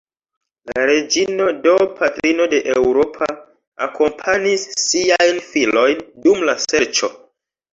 La 0.69 0.85
reĝino, 0.89 1.49
do 1.65 1.73
patrino 1.99 2.47
de 2.55 2.61
Eŭropa, 2.77 3.29
akompanis 3.89 4.67
siajn 4.87 5.43
filojn 5.51 6.03
dum 6.25 6.43
la 6.51 6.61
serĉo. 6.69 7.13